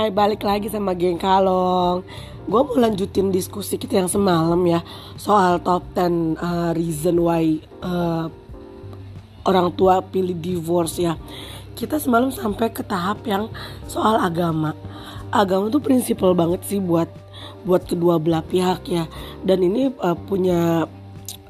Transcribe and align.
Hai, 0.00 0.08
balik 0.08 0.48
lagi 0.48 0.72
sama 0.72 0.96
geng 0.96 1.20
Kalong. 1.20 2.00
Gue 2.48 2.60
mau 2.64 2.72
lanjutin 2.72 3.28
diskusi 3.28 3.76
kita 3.76 4.00
yang 4.00 4.08
semalam 4.08 4.56
ya 4.64 4.80
soal 5.20 5.60
top 5.60 5.84
10 5.92 6.40
uh, 6.40 6.72
reason 6.72 7.20
why 7.20 7.60
uh, 7.84 8.32
orang 9.44 9.68
tua 9.76 10.00
pilih 10.00 10.32
divorce 10.32 11.04
ya. 11.04 11.20
Kita 11.76 12.00
semalam 12.00 12.32
sampai 12.32 12.72
ke 12.72 12.80
tahap 12.80 13.28
yang 13.28 13.52
soal 13.92 14.16
agama. 14.16 14.72
Agama 15.28 15.68
tuh 15.68 15.84
prinsipal 15.84 16.32
banget 16.32 16.64
sih 16.64 16.80
buat 16.80 17.12
buat 17.68 17.84
kedua 17.84 18.16
belah 18.16 18.40
pihak 18.40 18.88
ya. 18.88 19.04
Dan 19.44 19.68
ini 19.68 19.92
uh, 20.00 20.16
punya 20.16 20.88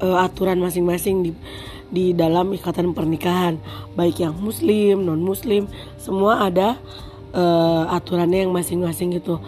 uh, 0.03 0.17
aturan 0.27 0.59
masing-masing 0.59 1.23
di 1.23 1.31
di 1.87 2.11
dalam 2.11 2.51
ikatan 2.51 2.91
pernikahan, 2.91 3.55
baik 3.95 4.19
yang 4.19 4.35
muslim, 4.35 5.07
non 5.07 5.23
muslim, 5.23 5.71
semua 5.95 6.51
ada 6.51 6.75
uh, 7.33 7.89
aturannya 7.91 8.47
yang 8.47 8.53
masing-masing 8.53 9.17
gitu. 9.17 9.39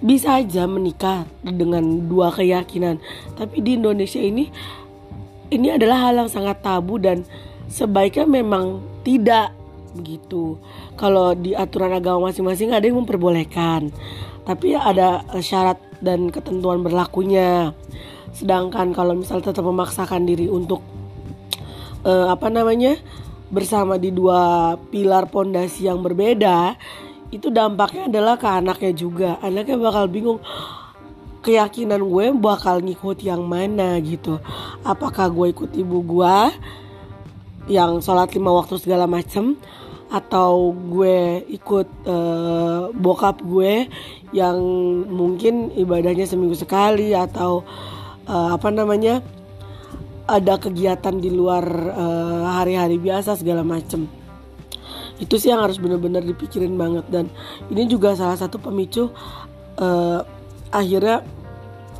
Bisa 0.00 0.40
aja 0.40 0.64
menikah 0.64 1.28
dengan 1.44 2.08
dua 2.08 2.32
keyakinan 2.32 2.96
tapi 3.36 3.60
di 3.60 3.76
Indonesia 3.76 4.16
ini 4.16 4.48
ini 5.52 5.68
adalah 5.68 6.08
hal 6.08 6.24
yang 6.24 6.30
sangat 6.32 6.64
tabu 6.64 6.96
dan 6.96 7.26
sebaiknya 7.68 8.24
memang 8.24 8.80
tidak 9.04 9.52
begitu 9.92 10.56
kalau 10.96 11.34
di 11.34 11.52
aturan 11.52 11.92
agama 11.92 12.30
masing-masing 12.30 12.70
ada 12.72 12.86
yang 12.86 13.02
memperbolehkan 13.02 13.92
tapi 14.48 14.72
ada 14.72 15.20
syarat 15.44 15.76
dan 16.00 16.32
ketentuan 16.32 16.80
berlakunya. 16.80 17.76
Sedangkan 18.32 18.96
kalau 18.96 19.14
misal 19.14 19.44
tetap 19.44 19.62
memaksakan 19.62 20.24
diri 20.24 20.48
untuk 20.48 20.80
uh, 22.02 22.32
apa 22.32 22.48
namanya 22.48 22.96
bersama 23.50 23.98
di 23.98 24.14
dua 24.14 24.74
pilar 24.88 25.26
pondasi 25.26 25.90
yang 25.90 26.00
berbeda 26.00 26.78
itu 27.30 27.50
dampaknya 27.50 28.10
adalah 28.10 28.34
ke 28.38 28.46
anaknya 28.46 28.92
juga. 28.94 29.30
Anaknya 29.42 29.78
bakal 29.78 30.10
bingung 30.10 30.38
keyakinan 31.40 32.02
gue 32.02 32.26
bakal 32.36 32.82
ngikut 32.82 33.22
yang 33.22 33.46
mana 33.46 33.98
gitu. 34.02 34.38
Apakah 34.82 35.30
gue 35.30 35.46
ikut 35.54 35.70
ibu 35.74 35.98
gue 36.02 36.36
yang 37.70 38.02
sholat 38.02 38.34
lima 38.34 38.50
waktu 38.50 38.82
segala 38.82 39.06
macem 39.06 39.54
atau 40.10 40.74
gue 40.74 41.46
ikut 41.54 41.86
uh, 42.02 42.90
bokap 42.90 43.46
gue 43.46 43.86
yang 44.34 44.58
mungkin 45.06 45.70
ibadahnya 45.78 46.26
seminggu 46.26 46.58
sekali 46.58 47.14
atau 47.14 47.62
uh, 48.26 48.58
apa 48.58 48.74
namanya 48.74 49.22
ada 50.30 50.54
kegiatan 50.62 51.18
di 51.18 51.34
luar 51.34 51.64
uh, 51.90 52.46
hari-hari 52.62 53.02
biasa 53.02 53.34
segala 53.34 53.66
macem. 53.66 54.06
Itu 55.18 55.36
sih 55.36 55.50
yang 55.50 55.60
harus 55.60 55.82
benar-benar 55.82 56.22
dipikirin 56.22 56.78
banget. 56.78 57.04
Dan 57.10 57.26
ini 57.68 57.90
juga 57.90 58.14
salah 58.14 58.38
satu 58.38 58.62
pemicu 58.62 59.10
uh, 59.76 60.20
akhirnya 60.70 61.26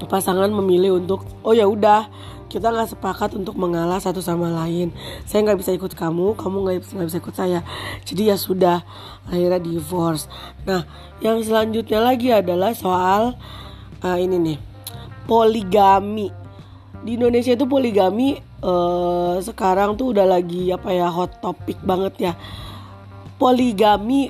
pasangan 0.07 0.49
memilih 0.49 0.97
untuk 0.97 1.27
oh 1.45 1.53
ya 1.53 1.69
udah 1.69 2.09
kita 2.51 2.67
nggak 2.67 2.99
sepakat 2.99 3.37
untuk 3.37 3.55
mengalah 3.59 3.99
satu 4.03 4.23
sama 4.23 4.51
lain. 4.51 4.91
Saya 5.27 5.47
nggak 5.47 5.59
bisa 5.61 5.71
ikut 5.75 5.93
kamu 5.95 6.39
kamu 6.39 6.57
nggak 6.67 7.07
bisa 7.07 7.19
ikut 7.19 7.35
saya. 7.35 7.61
Jadi 8.07 8.31
ya 8.31 8.37
sudah 8.39 8.83
akhirnya 9.27 9.61
divorce. 9.61 10.31
Nah 10.65 10.87
yang 11.19 11.43
selanjutnya 11.43 12.01
lagi 12.01 12.31
adalah 12.33 12.73
soal 12.75 13.37
uh, 14.03 14.19
ini 14.19 14.37
nih 14.39 14.59
poligami 15.29 16.40
di 17.01 17.17
Indonesia 17.17 17.57
itu 17.57 17.65
poligami 17.65 18.37
uh, 18.61 19.41
sekarang 19.41 19.97
tuh 19.97 20.13
udah 20.13 20.27
lagi 20.29 20.69
apa 20.69 20.93
ya 20.93 21.09
hot 21.09 21.41
topic 21.41 21.81
banget 21.81 22.31
ya. 22.31 22.33
Poligami 23.41 24.29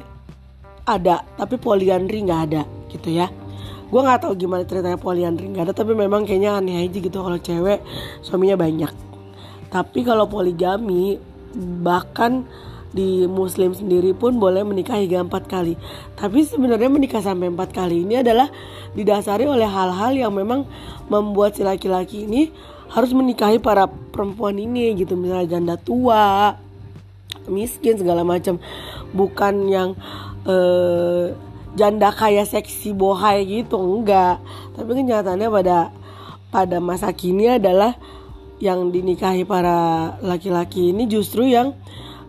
ada 0.87 1.27
tapi 1.35 1.59
poliandri 1.59 2.23
nggak 2.23 2.43
ada 2.51 2.63
gitu 2.91 3.11
ya. 3.11 3.27
Gue 3.91 4.01
nggak 4.07 4.23
tahu 4.23 4.39
gimana 4.39 4.63
ceritanya 4.63 4.99
poliandri 4.99 5.51
nggak 5.51 5.71
ada 5.71 5.75
tapi 5.75 5.99
memang 5.99 6.23
kayaknya 6.23 6.63
aneh 6.63 6.87
aja 6.87 6.99
gitu 7.03 7.19
kalau 7.19 7.39
cewek 7.43 7.83
suaminya 8.23 8.55
banyak. 8.55 8.93
Tapi 9.71 10.07
kalau 10.07 10.31
poligami 10.31 11.19
bahkan 11.83 12.47
di 12.91 13.27
muslim 13.31 13.71
sendiri 13.71 14.11
pun 14.13 14.37
boleh 14.43 14.67
menikah 14.67 14.99
hingga 14.99 15.23
empat 15.23 15.47
kali. 15.47 15.79
Tapi 16.19 16.43
sebenarnya 16.43 16.91
menikah 16.91 17.23
sampai 17.23 17.51
empat 17.51 17.71
kali 17.71 18.03
ini 18.03 18.21
adalah 18.21 18.51
didasari 18.99 19.47
oleh 19.47 19.67
hal-hal 19.67 20.13
yang 20.19 20.35
memang 20.35 20.67
membuat 21.07 21.55
si 21.55 21.63
laki-laki 21.63 22.27
ini 22.27 22.51
harus 22.91 23.15
menikahi 23.15 23.63
para 23.63 23.87
perempuan 23.87 24.59
ini 24.59 24.99
gitu. 24.99 25.15
Misalnya 25.15 25.59
janda 25.59 25.75
tua 25.79 26.59
miskin 27.47 27.95
segala 27.95 28.27
macam. 28.27 28.59
Bukan 29.15 29.71
yang 29.71 29.95
uh, 30.47 31.31
janda 31.79 32.11
kaya 32.11 32.43
seksi 32.43 32.91
bohai 32.91 33.47
gitu 33.47 33.79
enggak. 33.79 34.43
Tapi 34.75 34.91
kenyataannya 34.91 35.49
pada 35.51 35.79
pada 36.51 36.83
masa 36.83 37.15
kini 37.15 37.47
adalah 37.47 37.95
yang 38.61 38.93
dinikahi 38.93 39.47
para 39.47 40.13
laki-laki 40.21 40.93
ini 40.93 41.09
justru 41.09 41.49
yang 41.49 41.73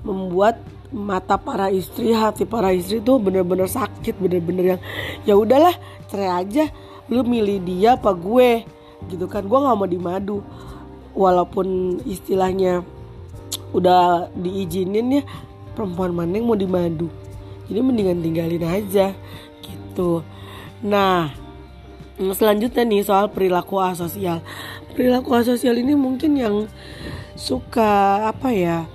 membuat 0.01 0.59
mata 0.91 1.39
para 1.39 1.71
istri 1.71 2.11
hati 2.11 2.43
para 2.43 2.75
istri 2.75 2.99
tuh 2.99 3.15
bener-bener 3.15 3.63
sakit 3.63 4.19
bener-bener 4.19 4.75
yang 4.75 4.81
ya 5.23 5.33
udahlah 5.39 5.73
cerai 6.11 6.43
aja. 6.43 6.65
Lu 7.11 7.23
milih 7.27 7.63
dia 7.63 7.99
apa 7.99 8.11
gue? 8.15 8.63
Gitu 9.07 9.25
kan 9.27 9.47
gue 9.47 9.59
nggak 9.59 9.77
mau 9.77 9.87
dimadu. 9.89 10.37
Walaupun 11.11 11.99
istilahnya 12.07 12.83
udah 13.75 14.31
diizinin 14.35 15.19
ya 15.19 15.23
perempuan 15.75 16.11
mana 16.15 16.39
yang 16.39 16.47
mau 16.47 16.59
dimadu? 16.59 17.07
Jadi 17.67 17.79
mendingan 17.79 18.19
tinggalin 18.19 18.63
aja 18.67 19.15
gitu. 19.63 20.23
Nah 20.83 21.31
selanjutnya 22.19 22.83
nih 22.83 23.03
soal 23.03 23.31
perilaku 23.31 23.79
asosial. 23.79 24.43
Perilaku 24.91 25.35
asosial 25.35 25.79
ini 25.79 25.95
mungkin 25.95 26.35
yang 26.35 26.55
suka 27.35 28.27
apa 28.27 28.51
ya 28.51 28.87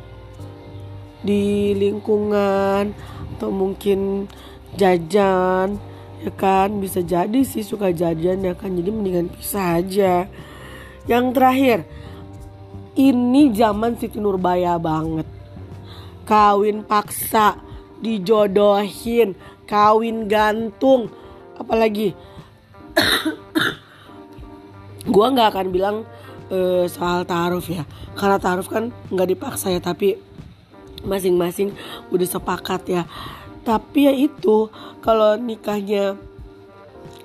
di 1.25 1.73
lingkungan 1.77 2.93
atau 3.37 3.49
mungkin 3.53 4.29
jajan 4.77 5.81
ya 6.21 6.33
kan? 6.35 6.81
Bisa 6.81 7.01
jadi 7.05 7.41
sih 7.45 7.65
suka 7.65 7.93
jajan 7.93 8.45
ya 8.45 8.55
kan? 8.57 8.73
Jadi 8.77 8.91
mendingan 8.93 9.29
pisah 9.33 9.81
aja. 9.81 10.29
Yang 11.07 11.25
terakhir 11.37 11.79
ini 12.97 13.53
zaman 13.53 13.95
Siti 14.01 14.19
Nurbaya 14.19 14.81
banget. 14.81 15.29
Kawin 16.27 16.83
paksa 16.83 17.61
dijodohin 18.01 19.37
kawin 19.67 20.31
gantung. 20.31 21.11
Apalagi 21.59 22.15
gua 25.15 25.27
nggak 25.35 25.49
akan 25.53 25.67
bilang 25.75 25.97
uh, 26.49 26.87
soal 26.89 27.27
taaruf 27.29 27.69
ya. 27.69 27.85
Karena 28.17 28.41
taaruf 28.41 28.71
kan 28.71 28.95
nggak 29.13 29.29
dipaksa 29.37 29.75
ya 29.75 29.83
tapi 29.83 30.17
masing-masing 31.07 31.73
udah 32.11 32.29
sepakat 32.29 32.83
ya. 32.91 33.03
Tapi 33.63 34.11
ya 34.11 34.15
itu 34.15 34.71
kalau 35.01 35.39
nikahnya 35.39 36.19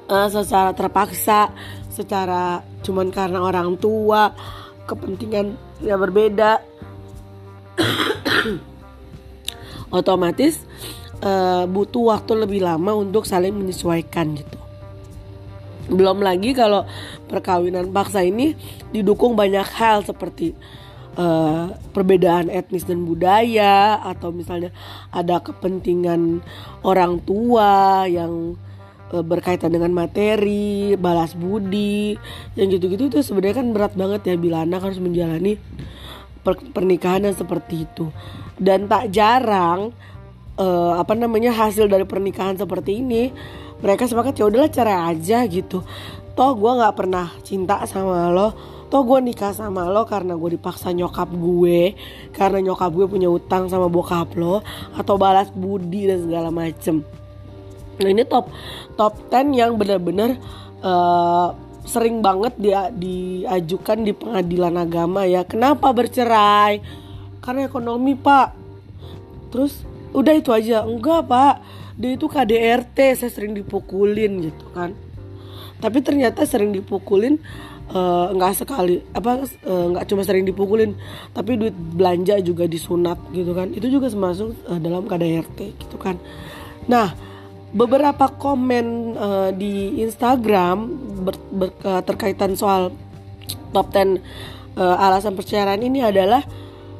uh, 0.09 0.27
secara 0.29 0.73
terpaksa 0.73 1.49
secara 1.91 2.63
cuman 2.81 3.11
karena 3.11 3.43
orang 3.43 3.75
tua 3.77 4.31
kepentingan 4.85 5.57
yang 5.83 5.99
berbeda. 5.99 6.61
Otomatis 9.91 10.63
uh, 11.19 11.67
butuh 11.67 12.15
waktu 12.15 12.33
lebih 12.47 12.63
lama 12.63 12.95
untuk 12.95 13.27
saling 13.27 13.51
menyesuaikan 13.51 14.35
gitu. 14.39 14.57
Belum 15.91 16.23
lagi 16.23 16.55
kalau 16.55 16.87
perkawinan 17.27 17.91
paksa 17.91 18.23
ini 18.23 18.55
didukung 18.95 19.35
banyak 19.35 19.65
hal 19.75 20.07
seperti 20.07 20.55
uh, 21.17 21.75
perbedaan 21.91 22.47
etnis 22.47 22.87
dan 22.87 23.03
budaya 23.03 23.99
atau 24.03 24.31
misalnya 24.31 24.71
ada 25.11 25.39
kepentingan 25.43 26.43
orang 26.85 27.19
tua 27.23 28.05
yang 28.07 28.55
uh, 29.11 29.23
berkaitan 29.23 29.73
dengan 29.75 29.91
materi, 29.91 30.95
balas 30.95 31.35
budi, 31.35 32.15
yang 32.55 32.67
gitu-gitu 32.71 33.11
itu 33.11 33.19
sebenarnya 33.23 33.63
kan 33.63 33.67
berat 33.75 33.93
banget 33.95 34.21
ya 34.31 34.35
bila 34.39 34.63
anak 34.63 34.87
harus 34.87 34.99
menjalani 35.01 35.59
per 36.41 36.57
pernikahan 36.71 37.27
yang 37.27 37.35
seperti 37.35 37.85
itu. 37.85 38.09
Dan 38.61 38.85
tak 38.85 39.09
jarang 39.13 39.91
uh, 40.57 40.93
apa 40.97 41.13
namanya 41.17 41.51
hasil 41.53 41.89
dari 41.89 42.05
pernikahan 42.05 42.57
seperti 42.57 43.01
ini 43.01 43.33
mereka 43.81 44.05
sepakat 44.05 44.37
ya 44.37 44.45
udahlah 44.45 44.69
cerai 44.69 45.17
aja 45.17 45.43
gitu. 45.49 45.81
Toh 46.31 46.51
gue 46.55 46.71
nggak 46.71 46.95
pernah 46.95 47.27
cinta 47.43 47.83
sama 47.89 48.31
lo 48.31 48.79
Toh 48.91 49.07
gue 49.07 49.23
nikah 49.23 49.55
sama 49.55 49.87
lo 49.87 50.03
karena 50.03 50.35
gue 50.35 50.59
dipaksa 50.59 50.91
nyokap 50.91 51.31
gue 51.31 51.95
Karena 52.35 52.59
nyokap 52.59 52.91
gue 52.91 53.07
punya 53.07 53.31
utang 53.31 53.71
sama 53.71 53.87
bokap 53.87 54.35
lo 54.35 54.59
Atau 54.99 55.15
balas 55.15 55.47
budi 55.55 56.11
dan 56.11 56.27
segala 56.27 56.51
macem. 56.51 56.99
Nah 58.03 58.09
ini 58.11 58.27
top 58.27 58.51
top 58.99 59.15
10 59.31 59.55
yang 59.55 59.79
benar-benar 59.79 60.35
uh, 60.83 61.55
sering 61.87 62.19
banget 62.19 62.51
dia 62.59 62.91
diajukan 62.91 64.03
di 64.03 64.11
pengadilan 64.11 64.75
agama 64.75 65.23
ya. 65.23 65.47
Kenapa 65.47 65.95
bercerai? 65.95 66.83
Karena 67.39 67.71
ekonomi 67.71 68.19
pak. 68.19 68.51
Terus 69.55 69.87
udah 70.11 70.33
itu 70.35 70.51
aja. 70.51 70.83
Enggak 70.83 71.31
pak. 71.31 71.55
Dia 71.95 72.17
itu 72.17 72.27
KDRT 72.27 72.97
saya 73.15 73.31
sering 73.31 73.55
dipukulin 73.55 74.51
gitu 74.51 74.67
kan 74.75 75.10
tapi 75.81 76.05
ternyata 76.05 76.45
sering 76.45 76.71
dipukulin 76.71 77.41
eh, 77.91 78.27
nggak 78.37 78.51
uh, 78.53 78.57
sekali 78.57 79.01
apa 79.11 79.43
nggak 79.65 80.05
uh, 80.05 80.07
cuma 80.07 80.21
sering 80.21 80.45
dipukulin 80.45 80.93
tapi 81.33 81.57
duit 81.57 81.73
belanja 81.73 82.37
juga 82.39 82.69
disunat 82.69 83.17
gitu 83.33 83.51
kan. 83.51 83.73
Itu 83.73 83.89
juga 83.89 84.07
termasuk 84.07 84.53
uh, 84.69 84.79
dalam 84.79 85.09
KDRT 85.09 85.59
gitu 85.81 85.97
kan. 85.97 86.21
Nah 86.85 87.11
beberapa 87.73 88.29
komen 88.29 88.85
uh, 89.15 89.49
di 89.55 90.03
Instagram 90.03 90.77
ber, 91.25 91.35
ber, 91.49 91.69
uh, 91.87 92.03
terkaitan 92.05 92.53
soal 92.53 92.93
top 93.71 93.89
10 93.95 94.19
uh, 94.75 94.95
alasan 94.99 95.33
perceraian 95.35 95.79
ini 95.79 96.03
adalah 96.03 96.43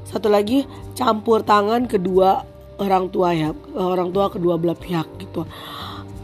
satu 0.08 0.28
lagi 0.28 0.64
campur 0.96 1.44
tangan 1.44 1.88
kedua 1.88 2.44
orang 2.82 3.08
tua 3.14 3.30
ya 3.32 3.54
orang 3.78 4.10
tua 4.10 4.28
kedua 4.28 4.58
belah 4.58 4.76
pihak 4.76 5.08
gitu. 5.22 5.46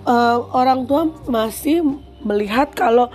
Uh, 0.07 0.39
orang 0.55 0.87
tua 0.87 1.11
masih 1.27 1.83
melihat 2.23 2.71
kalau 2.73 3.11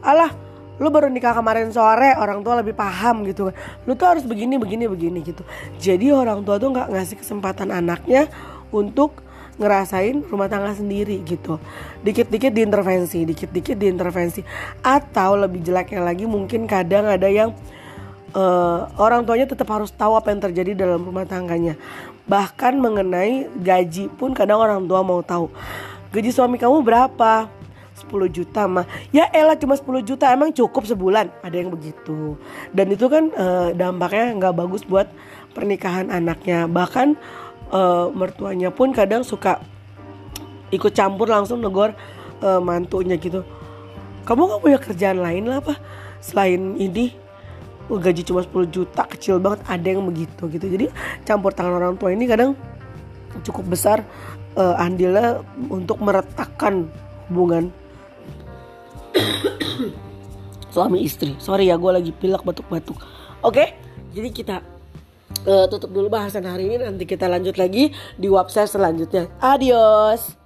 Allah 0.00 0.32
lu 0.76 0.92
baru 0.92 1.08
nikah 1.08 1.32
kemarin 1.32 1.72
sore 1.72 2.12
orang 2.20 2.44
tua 2.44 2.60
lebih 2.60 2.76
paham 2.76 3.24
gitu. 3.24 3.48
Lu 3.88 3.92
tuh 3.96 4.06
harus 4.12 4.24
begini 4.28 4.60
begini 4.60 4.84
begini 4.84 5.18
gitu. 5.24 5.42
Jadi 5.80 6.12
orang 6.12 6.44
tua 6.44 6.60
tuh 6.60 6.72
nggak 6.72 6.92
ngasih 6.92 7.16
kesempatan 7.20 7.72
anaknya 7.72 8.28
untuk 8.68 9.24
ngerasain 9.56 10.20
rumah 10.28 10.52
tangga 10.52 10.76
sendiri 10.76 11.24
gitu. 11.24 11.56
Dikit-dikit 12.04 12.52
diintervensi 12.52 13.24
dikit-dikit 13.24 13.76
diintervensi. 13.80 14.44
Atau 14.84 15.40
lebih 15.40 15.64
jeleknya 15.64 16.04
lagi 16.04 16.28
mungkin 16.28 16.68
kadang 16.68 17.08
ada 17.08 17.24
yang 17.24 17.56
uh, 18.36 18.92
orang 19.00 19.24
tuanya 19.24 19.48
tetap 19.48 19.72
harus 19.72 19.88
tahu 19.88 20.12
apa 20.12 20.28
yang 20.28 20.44
terjadi 20.44 20.76
dalam 20.76 21.00
rumah 21.00 21.24
tangganya. 21.24 21.80
Bahkan 22.28 22.76
mengenai 22.76 23.48
gaji 23.64 24.12
pun 24.12 24.36
kadang 24.36 24.60
orang 24.60 24.84
tua 24.84 25.00
mau 25.00 25.24
tahu. 25.24 25.48
Gaji 26.12 26.30
suami 26.36 26.60
kamu 26.60 26.84
berapa 26.84 27.48
10 27.96 28.28
juta 28.28 28.68
mah 28.68 28.84
ya 29.08 29.24
elah 29.32 29.56
cuma 29.56 29.72
10 29.72 30.04
juta. 30.04 30.28
Emang 30.28 30.52
cukup 30.52 30.84
sebulan? 30.84 31.32
Ada 31.40 31.56
yang 31.64 31.72
begitu. 31.72 32.36
Dan 32.76 32.92
itu 32.92 33.08
kan 33.08 33.32
uh, 33.32 33.72
dampaknya 33.72 34.36
nggak 34.36 34.54
bagus 34.54 34.84
buat 34.84 35.08
pernikahan 35.56 36.12
anaknya. 36.12 36.68
Bahkan 36.68 37.16
uh, 37.72 38.12
mertuanya 38.12 38.68
pun 38.68 38.92
kadang 38.92 39.24
suka 39.24 39.64
ikut 40.68 40.92
campur 40.92 41.30
langsung 41.30 41.64
negor 41.64 41.96
uh, 42.44 42.60
mantunya 42.60 43.16
gitu. 43.16 43.40
Kamu 44.26 44.50
gak 44.50 44.62
punya 44.62 44.78
kerjaan 44.82 45.22
lain 45.22 45.46
lah 45.46 45.62
apa? 45.62 45.78
Selain 46.18 46.74
ini 46.76 47.14
uh, 47.88 47.98
gaji 47.98 48.26
cuma 48.26 48.42
10 48.42 48.74
juta 48.74 49.06
kecil 49.06 49.38
banget 49.38 49.62
ada 49.64 49.86
yang 49.86 50.04
begitu 50.04 50.50
gitu. 50.50 50.66
Jadi 50.66 50.86
campur 51.24 51.54
tangan 51.54 51.78
orang 51.78 51.94
tua 51.96 52.12
ini 52.12 52.26
kadang 52.28 52.52
cukup 53.46 53.72
besar 53.72 54.02
uh, 54.58 54.74
andilnya 54.80 55.40
untuk 55.68 56.00
meretakkan 56.00 56.88
hubungan 57.28 57.70
suami 60.76 61.00
istri. 61.00 61.32
Sorry 61.40 61.72
ya, 61.72 61.80
gue 61.80 61.88
lagi 61.88 62.12
pilek 62.12 62.44
batuk-batuk. 62.44 63.00
Oke, 63.40 63.72
jadi 64.12 64.28
kita 64.28 64.56
uh, 65.48 65.64
tutup 65.72 65.88
dulu 65.88 66.12
bahasan 66.12 66.44
hari 66.44 66.68
ini. 66.68 66.84
Nanti 66.84 67.08
kita 67.08 67.24
lanjut 67.24 67.56
lagi 67.56 67.96
di 68.20 68.28
website 68.28 68.68
selanjutnya. 68.68 69.32
Adios. 69.40 70.36